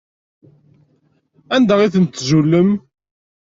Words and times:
Anda 1.55 1.75
ay 1.81 1.91
tent-tzulem? 1.93 2.69